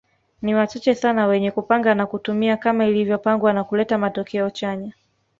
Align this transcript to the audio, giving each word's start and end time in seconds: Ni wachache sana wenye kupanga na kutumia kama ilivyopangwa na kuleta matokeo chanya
Ni 0.41 0.55
wachache 0.55 0.95
sana 0.95 1.27
wenye 1.27 1.51
kupanga 1.51 1.95
na 1.95 2.05
kutumia 2.05 2.57
kama 2.57 2.85
ilivyopangwa 2.85 3.53
na 3.53 3.63
kuleta 3.63 3.97
matokeo 3.97 4.49
chanya 4.49 4.93